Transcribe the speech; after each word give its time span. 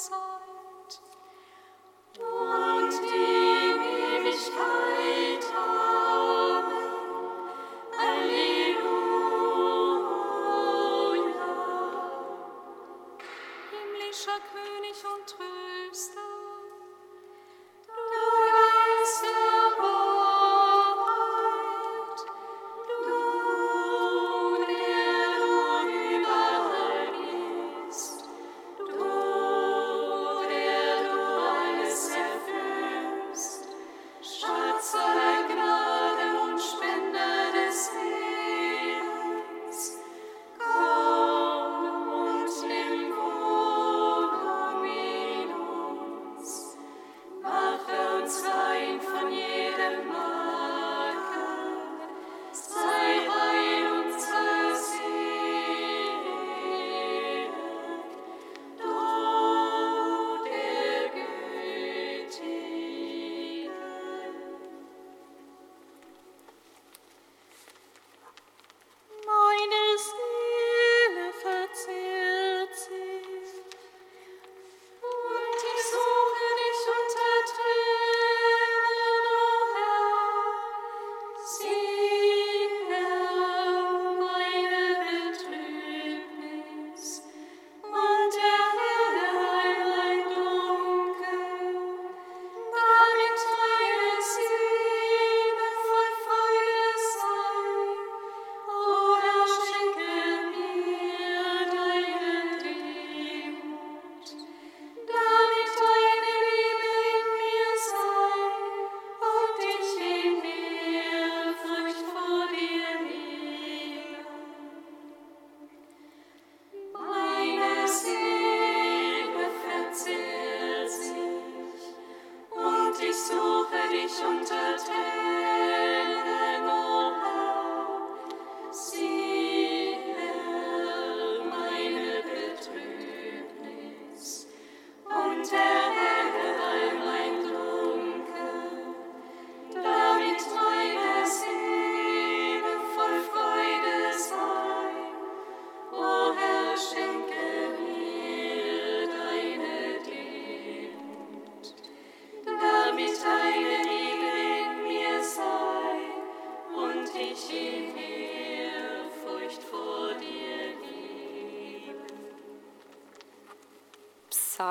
Zeit. 0.00 1.00
Und 2.18 2.92
in 2.92 3.82
Ewigkeit. 4.24 4.99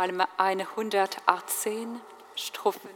Psalm 0.09 0.25
118, 0.40 2.02
Strophe 2.36 2.88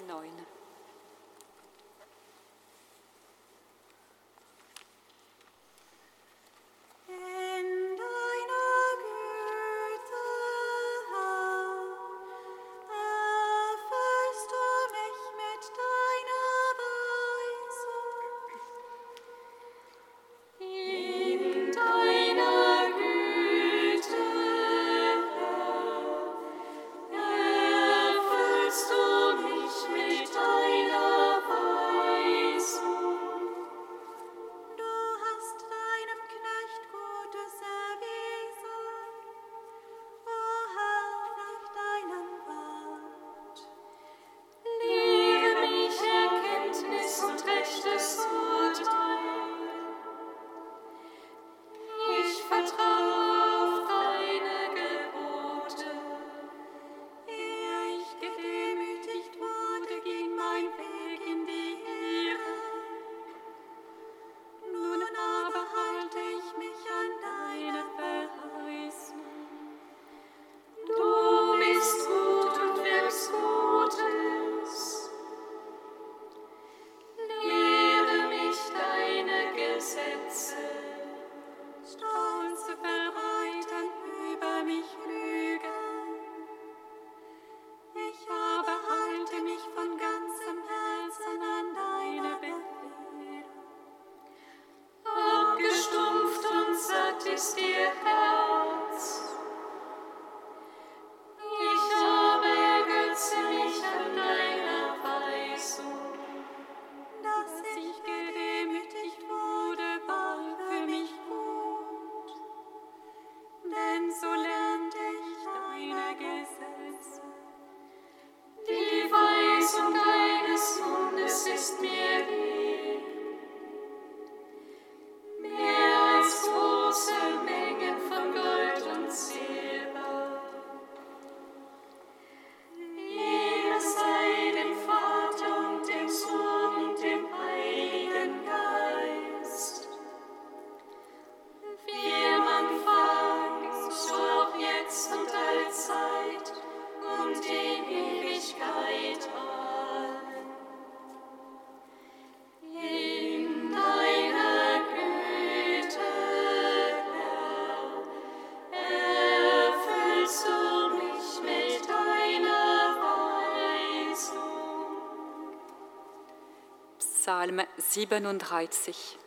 Psalm 167.53 168.39
37. 168.39 169.22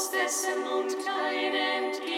Psalm 0.00 0.14
81. 0.14 0.30
Versammlung 0.30 0.88
der 0.88 0.96
Götter, 0.96 2.09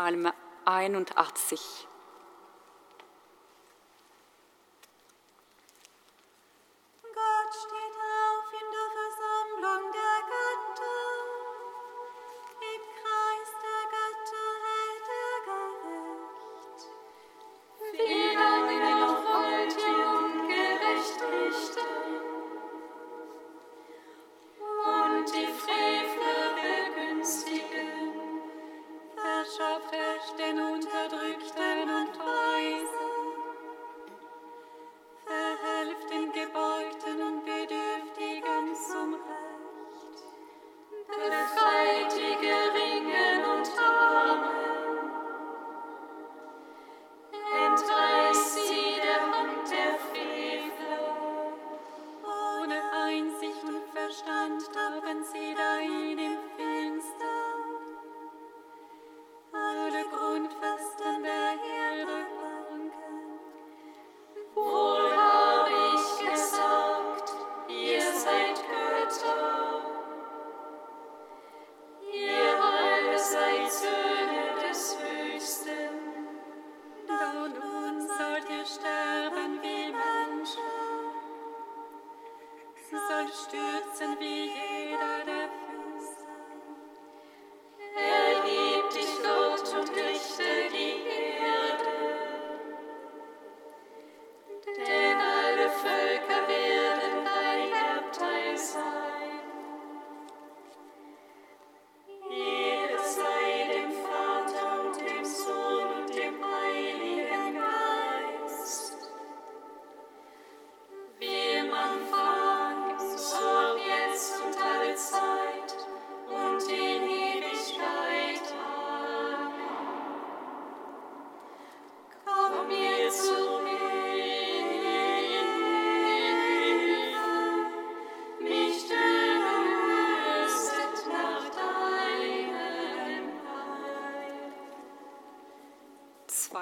Psalm 0.00 0.32
81. 0.66 1.89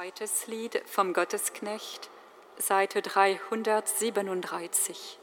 Zweites 0.08 0.46
Lied 0.46 0.82
vom 0.86 1.12
Gottesknecht, 1.12 2.08
Seite 2.56 3.02
337. 3.02 5.18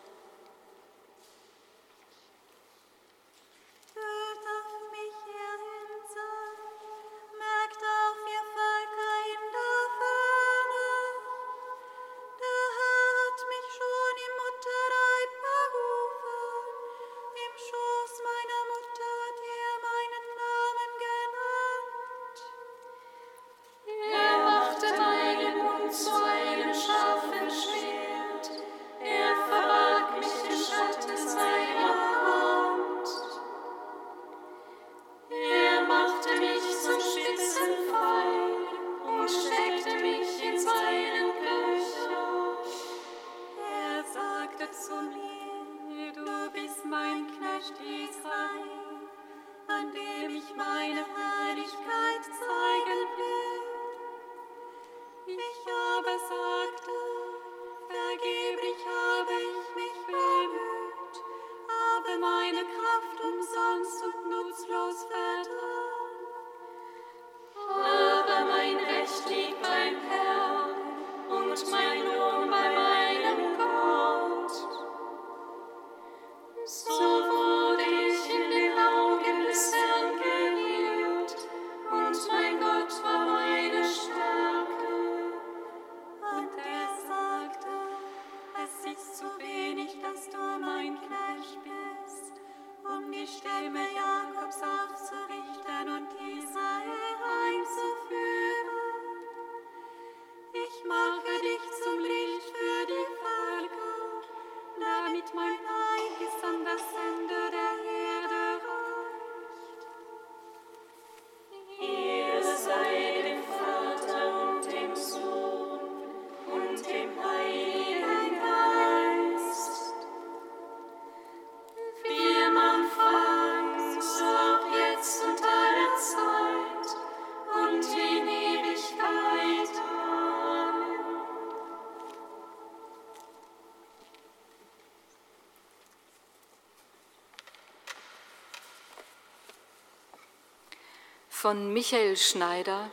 Von 141.46 141.72
Michael 141.72 142.18
Schneider, 142.18 142.90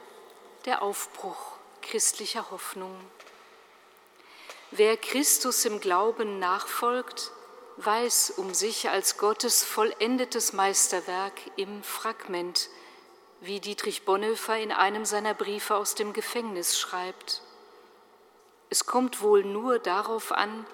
Der 0.67 0.83
Aufbruch 0.83 1.57
christlicher 1.81 2.51
Hoffnung. 2.51 2.95
Wer 4.71 4.99
Christus 4.99 5.65
im 5.65 5.81
Glauben 5.81 6.39
nachfolgt, 6.39 7.31
weiß 7.79 8.35
um 8.37 8.53
sich 8.53 8.91
als 8.91 9.17
Gottes 9.17 9.65
vollendetes 9.65 10.53
Meisterwerk 10.53 11.33
im 11.57 11.83
Fragment, 11.83 12.69
wie 13.41 13.59
Dietrich 13.59 14.05
Bonhoeffer 14.05 14.59
in 14.59 14.71
einem 14.71 15.07
seiner 15.07 15.33
Briefe 15.33 15.75
aus 15.75 15.95
dem 15.95 16.13
Gefängnis 16.13 16.79
schreibt. 16.79 17.41
Es 18.69 18.85
kommt 18.85 19.23
wohl 19.23 19.45
nur 19.45 19.79
darauf 19.79 20.31
an, 20.31 20.67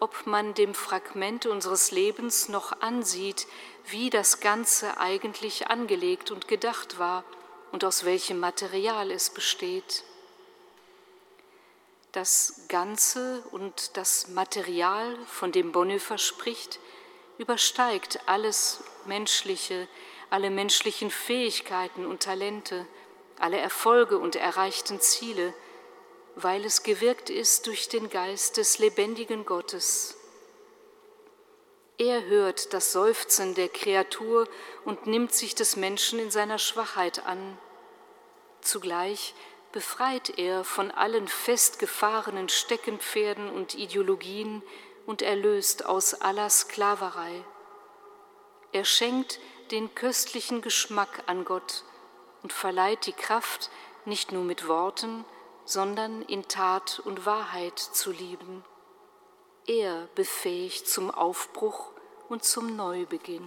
ob 0.00 0.26
man 0.26 0.54
dem 0.54 0.74
Fragment 0.74 1.46
unseres 1.46 1.90
Lebens 1.90 2.48
noch 2.48 2.80
ansieht, 2.80 3.46
wie 3.86 4.10
das 4.10 4.40
Ganze 4.40 4.98
eigentlich 4.98 5.68
angelegt 5.68 6.30
und 6.30 6.48
gedacht 6.48 6.98
war 6.98 7.24
und 7.72 7.84
aus 7.84 8.04
welchem 8.04 8.38
Material 8.38 9.10
es 9.10 9.30
besteht. 9.30 10.04
Das 12.12 12.62
Ganze 12.68 13.42
und 13.50 13.96
das 13.96 14.28
Material, 14.28 15.16
von 15.26 15.52
dem 15.52 15.72
Bonhoeffer 15.72 16.18
spricht, 16.18 16.80
übersteigt 17.36 18.20
alles 18.26 18.82
Menschliche, 19.04 19.88
alle 20.30 20.50
menschlichen 20.50 21.10
Fähigkeiten 21.10 22.06
und 22.06 22.22
Talente, 22.22 22.86
alle 23.38 23.58
Erfolge 23.58 24.18
und 24.18 24.36
erreichten 24.36 25.00
Ziele, 25.00 25.54
weil 26.42 26.64
es 26.64 26.84
gewirkt 26.84 27.30
ist 27.30 27.66
durch 27.66 27.88
den 27.88 28.10
Geist 28.10 28.58
des 28.58 28.78
lebendigen 28.78 29.44
Gottes. 29.44 30.16
Er 31.98 32.26
hört 32.26 32.72
das 32.74 32.92
Seufzen 32.92 33.56
der 33.56 33.68
Kreatur 33.68 34.48
und 34.84 35.08
nimmt 35.08 35.34
sich 35.34 35.56
des 35.56 35.74
Menschen 35.74 36.20
in 36.20 36.30
seiner 36.30 36.58
Schwachheit 36.58 37.26
an. 37.26 37.58
Zugleich 38.60 39.34
befreit 39.72 40.38
er 40.38 40.62
von 40.62 40.92
allen 40.92 41.26
festgefahrenen 41.26 42.48
Steckenpferden 42.48 43.50
und 43.50 43.74
Ideologien 43.74 44.62
und 45.06 45.22
erlöst 45.22 45.86
aus 45.86 46.14
aller 46.14 46.50
Sklaverei. 46.50 47.44
Er 48.70 48.84
schenkt 48.84 49.40
den 49.72 49.92
köstlichen 49.96 50.62
Geschmack 50.62 51.24
an 51.26 51.44
Gott 51.44 51.82
und 52.44 52.52
verleiht 52.52 53.06
die 53.06 53.12
Kraft, 53.12 53.70
nicht 54.04 54.30
nur 54.30 54.44
mit 54.44 54.68
Worten, 54.68 55.24
sondern 55.68 56.22
in 56.22 56.48
Tat 56.48 56.98
und 57.04 57.26
Wahrheit 57.26 57.78
zu 57.78 58.10
lieben. 58.10 58.64
Er 59.66 60.08
befähigt 60.14 60.88
zum 60.88 61.10
Aufbruch 61.10 61.90
und 62.30 62.42
zum 62.42 62.74
Neubeginn. 62.74 63.46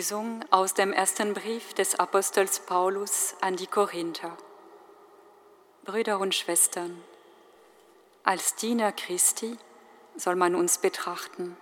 Lesung 0.00 0.42
aus 0.50 0.72
dem 0.72 0.94
ersten 0.94 1.34
Brief 1.34 1.74
des 1.74 2.00
Apostels 2.00 2.60
Paulus 2.60 3.36
an 3.42 3.56
die 3.56 3.66
Korinther. 3.66 4.34
Brüder 5.84 6.18
und 6.18 6.34
Schwestern, 6.34 7.04
als 8.24 8.54
Diener 8.54 8.92
Christi 8.92 9.58
soll 10.16 10.36
man 10.36 10.54
uns 10.54 10.78
betrachten 10.78 11.54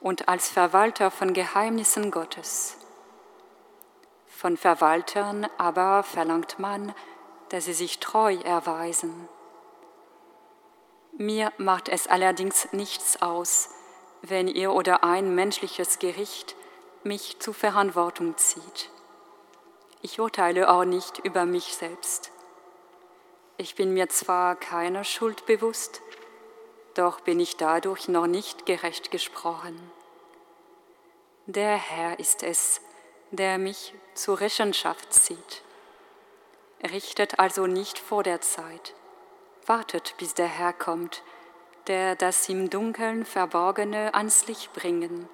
und 0.00 0.28
als 0.28 0.50
Verwalter 0.50 1.10
von 1.10 1.32
Geheimnissen 1.32 2.10
Gottes. 2.10 2.76
Von 4.26 4.58
Verwaltern 4.58 5.46
aber 5.56 6.02
verlangt 6.02 6.58
man, 6.58 6.94
dass 7.48 7.64
sie 7.64 7.72
sich 7.72 8.00
treu 8.00 8.34
erweisen. 8.44 9.30
Mir 11.16 11.54
macht 11.56 11.88
es 11.88 12.06
allerdings 12.06 12.70
nichts 12.72 13.22
aus, 13.22 13.70
wenn 14.20 14.46
ihr 14.46 14.72
oder 14.72 15.04
ein 15.04 15.34
menschliches 15.34 15.98
Gericht 15.98 16.54
mich 17.06 17.38
zur 17.38 17.54
Verantwortung 17.54 18.36
zieht. 18.36 18.90
Ich 20.02 20.20
urteile 20.20 20.68
auch 20.70 20.84
nicht 20.84 21.18
über 21.20 21.46
mich 21.46 21.74
selbst. 21.74 22.30
Ich 23.56 23.74
bin 23.74 23.94
mir 23.94 24.08
zwar 24.08 24.56
keiner 24.56 25.04
Schuld 25.04 25.46
bewusst, 25.46 26.02
doch 26.94 27.20
bin 27.20 27.40
ich 27.40 27.56
dadurch 27.56 28.08
noch 28.08 28.26
nicht 28.26 28.66
gerecht 28.66 29.10
gesprochen. 29.10 29.78
Der 31.46 31.76
Herr 31.76 32.18
ist 32.18 32.42
es, 32.42 32.80
der 33.30 33.56
mich 33.58 33.94
zur 34.14 34.40
Rechenschaft 34.40 35.12
zieht. 35.12 35.62
Richtet 36.82 37.38
also 37.38 37.66
nicht 37.66 37.98
vor 37.98 38.22
der 38.22 38.40
Zeit, 38.40 38.94
wartet, 39.64 40.14
bis 40.18 40.34
der 40.34 40.48
Herr 40.48 40.72
kommt, 40.72 41.22
der 41.86 42.16
das 42.16 42.48
im 42.48 42.68
Dunkeln 42.68 43.24
Verborgene 43.24 44.12
ans 44.14 44.46
Licht 44.46 44.72
bringen 44.74 45.28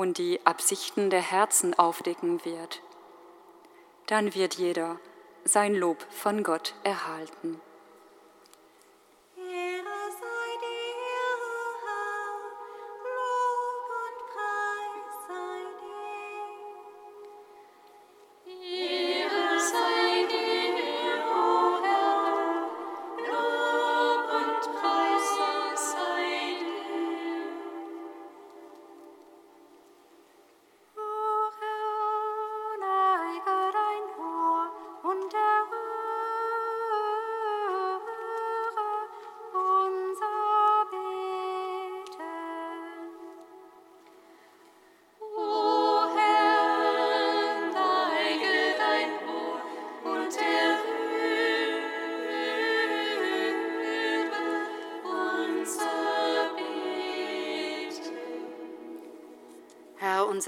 und 0.00 0.16
die 0.16 0.40
Absichten 0.46 1.10
der 1.10 1.20
Herzen 1.20 1.78
aufdecken 1.78 2.42
wird. 2.46 2.80
Dann 4.06 4.34
wird 4.34 4.54
jeder 4.54 4.98
sein 5.44 5.74
Lob 5.74 6.06
von 6.08 6.42
Gott 6.42 6.74
erhalten. 6.84 7.60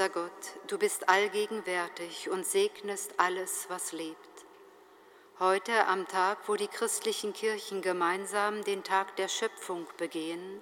Unser 0.02 0.14
Gott, 0.14 0.56
du 0.66 0.78
bist 0.78 1.08
allgegenwärtig 1.08 2.28
und 2.28 2.44
segnest 2.44 3.20
alles, 3.20 3.66
was 3.68 3.92
lebt. 3.92 4.16
Heute 5.38 5.86
am 5.86 6.08
Tag, 6.08 6.38
wo 6.48 6.56
die 6.56 6.66
christlichen 6.66 7.32
Kirchen 7.32 7.82
gemeinsam 7.82 8.64
den 8.64 8.82
Tag 8.82 9.14
der 9.14 9.28
Schöpfung 9.28 9.86
begehen, 9.98 10.60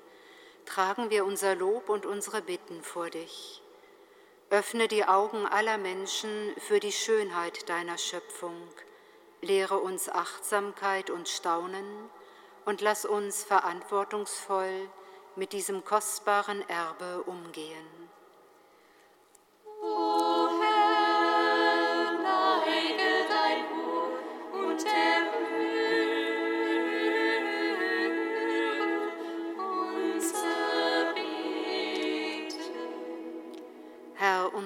tragen 0.66 1.08
wir 1.08 1.24
unser 1.24 1.54
Lob 1.54 1.88
und 1.88 2.04
unsere 2.04 2.42
Bitten 2.42 2.82
vor 2.82 3.08
dich. 3.08 3.62
Öffne 4.50 4.88
die 4.88 5.06
Augen 5.06 5.46
aller 5.46 5.78
Menschen 5.78 6.52
für 6.58 6.78
die 6.78 6.92
Schönheit 6.92 7.66
deiner 7.70 7.96
Schöpfung, 7.96 8.60
lehre 9.40 9.78
uns 9.78 10.10
Achtsamkeit 10.10 11.08
und 11.08 11.30
Staunen 11.30 12.10
und 12.66 12.82
lass 12.82 13.06
uns 13.06 13.42
verantwortungsvoll 13.42 14.90
mit 15.34 15.54
diesem 15.54 15.82
kostbaren 15.82 16.68
Erbe 16.68 17.22
umgehen. 17.22 18.09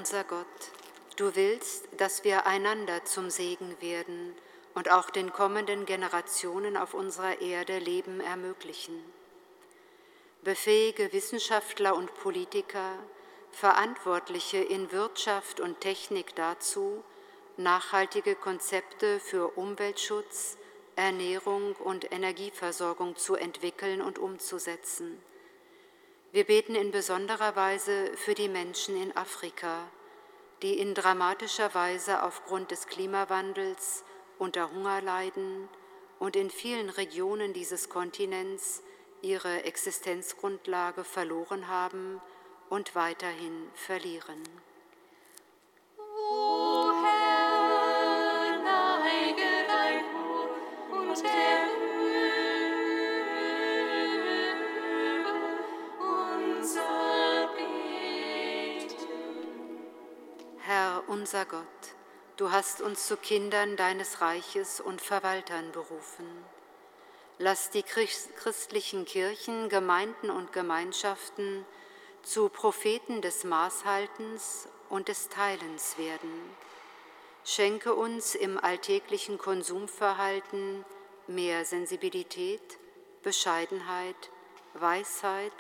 Unser 0.05 0.25
Gott, 0.25 0.47
du 1.17 1.35
willst, 1.35 1.89
dass 1.97 2.25
wir 2.25 2.47
einander 2.47 3.05
zum 3.07 3.31
Segen 3.31 3.75
werden 3.81 4.37
und 4.75 4.91
auch 4.91 5.09
den 5.09 5.33
kommenden 5.33 5.87
Generationen 5.87 6.77
auf 6.77 6.95
unserer 6.95 7.41
Erde 7.41 7.79
Leben 7.79 8.21
ermöglichen. 8.21 9.03
Befähige 10.43 11.13
Wissenschaftler 11.13 11.97
und 11.97 12.15
Politiker, 12.15 12.99
Verantwortliche 13.51 14.59
in 14.59 14.93
Wirtschaft 14.93 15.59
und 15.59 15.81
Technik 15.81 16.35
dazu, 16.37 17.03
nachhaltige 17.57 18.35
Konzepte 18.35 19.21
für 19.21 19.57
Umweltschutz, 19.57 20.59
Ernährung 20.97 21.75
und 21.77 22.13
Energieversorgung 22.13 23.17
zu 23.17 23.35
entwickeln 23.35 24.01
und 24.01 24.19
umzusetzen 24.19 25.21
wir 26.35 26.43
beten 26.43 26.75
in 26.75 26.91
besonderer 26.91 27.55
Weise 27.55 28.11
für 28.17 28.35
die 28.35 28.49
Menschen 28.49 29.01
in 29.01 29.17
Afrika, 29.17 29.89
die 30.63 30.81
in 30.81 30.93
dramatischer 30.93 31.73
Weise 31.77 32.25
aufgrund 32.25 32.73
des 32.73 32.89
Klimawandels 32.89 34.03
unter 34.41 34.73
Hunger 34.73 35.01
leiden 35.01 35.69
und 36.19 36.35
in 36.35 36.51
vielen 36.51 36.91
Regionen 36.91 37.53
dieses 37.53 37.89
Kontinents 37.89 38.83
ihre 39.23 39.63
Existenzgrundlage 39.63 41.05
verloren 41.05 41.69
haben 41.69 42.21
und 42.69 42.97
weiterhin 42.97 43.71
verlieren. 43.75 44.43
Unser 61.25 61.47
Gott, 61.47 61.65
du 62.37 62.51
hast 62.51 62.83
uns 62.83 63.07
zu 63.07 63.17
Kindern 63.17 63.77
deines 63.77 64.21
Reiches 64.21 64.81
und 64.81 65.01
Verwaltern 65.01 65.73
berufen. 65.73 66.27
Lass 67.39 67.71
die 67.71 67.83
christlichen 67.83 69.07
Kirchen, 69.07 69.71
Gemeinden 69.71 70.29
und 70.29 70.53
Gemeinschaften 70.53 71.65
zu 72.23 72.51
Propheten 72.51 73.23
des 73.23 73.45
Maßhaltens 73.45 74.69
und 74.91 75.09
des 75.09 75.31
Teilens 75.31 75.97
werden. 75.97 76.55
Schenke 77.45 77.95
uns 77.95 78.35
im 78.35 78.59
alltäglichen 78.59 79.39
Konsumverhalten 79.39 80.85
mehr 81.29 81.65
Sensibilität, 81.65 82.79
Bescheidenheit, 83.23 84.31
Weisheit 84.75 85.53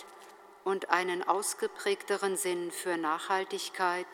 und 0.64 0.90
einen 0.90 1.22
ausgeprägteren 1.22 2.36
Sinn 2.36 2.70
für 2.70 2.96
Nachhaltigkeit, 2.96 4.06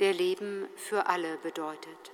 der 0.00 0.12
Leben 0.12 0.66
für 0.76 1.06
alle 1.06 1.36
bedeutet. 1.38 2.12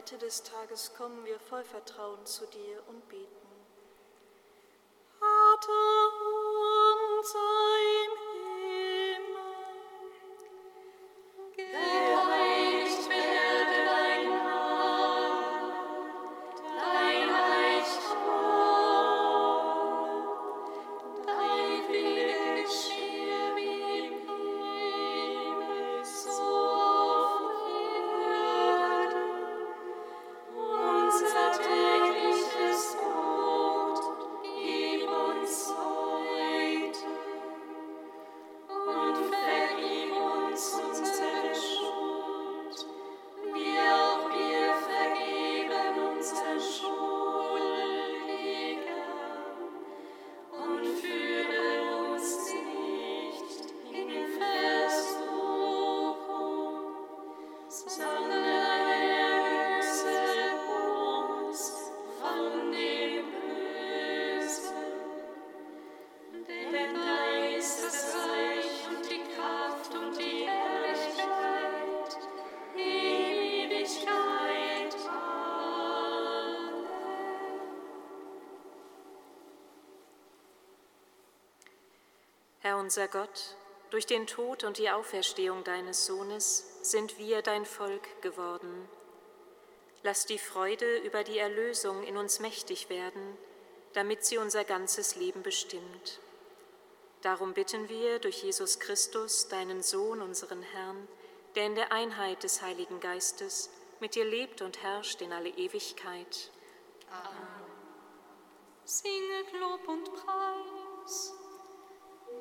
Mitte 0.00 0.16
des 0.16 0.42
Tages 0.44 0.94
kommen 0.94 1.26
wir 1.26 1.38
voll 1.38 1.62
Vertrauen 1.62 2.24
zu 2.24 2.46
dir 2.46 2.82
und 2.88 2.99
Herr 82.70 82.78
unser 82.78 83.08
Gott, 83.08 83.56
durch 83.90 84.06
den 84.06 84.28
Tod 84.28 84.62
und 84.62 84.78
die 84.78 84.90
Auferstehung 84.90 85.64
deines 85.64 86.06
Sohnes 86.06 86.78
sind 86.82 87.18
wir 87.18 87.42
dein 87.42 87.66
Volk 87.66 88.22
geworden. 88.22 88.88
Lass 90.04 90.24
die 90.24 90.38
Freude 90.38 90.98
über 90.98 91.24
die 91.24 91.38
Erlösung 91.38 92.04
in 92.04 92.16
uns 92.16 92.38
mächtig 92.38 92.88
werden, 92.88 93.36
damit 93.92 94.24
sie 94.24 94.38
unser 94.38 94.62
ganzes 94.62 95.16
Leben 95.16 95.42
bestimmt. 95.42 96.20
Darum 97.22 97.54
bitten 97.54 97.88
wir 97.88 98.20
durch 98.20 98.44
Jesus 98.44 98.78
Christus, 98.78 99.48
deinen 99.48 99.82
Sohn, 99.82 100.22
unseren 100.22 100.62
Herrn, 100.62 101.08
der 101.56 101.66
in 101.66 101.74
der 101.74 101.90
Einheit 101.90 102.44
des 102.44 102.62
Heiligen 102.62 103.00
Geistes 103.00 103.68
mit 103.98 104.14
dir 104.14 104.24
lebt 104.24 104.62
und 104.62 104.80
herrscht 104.80 105.20
in 105.22 105.32
alle 105.32 105.48
Ewigkeit. 105.48 106.52
Amen. 107.10 107.64
Singet 108.84 109.52
Lob 109.54 109.88
und 109.88 110.14
Preis. 110.14 111.39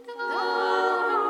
Thou 0.07 1.29